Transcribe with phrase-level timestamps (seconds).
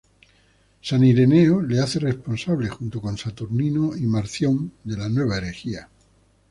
[0.81, 5.89] San Ireneo le hace responsable, junto con Saturnino y Marción, de la nueva herejía.